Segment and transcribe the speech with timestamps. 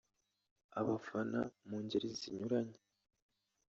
[0.79, 2.79] Abafana mu ngeri zinyuranye